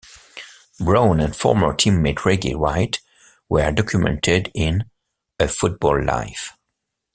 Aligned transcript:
Brown 0.79 1.19
and 1.19 1.35
former 1.35 1.75
teammate 1.75 2.25
Reggie 2.25 2.55
White 2.55 3.01
were 3.47 3.69
documented 3.71 4.49
in 4.55 4.85
"A 5.39 5.47
Football 5.47 6.03
Life". 6.03 6.53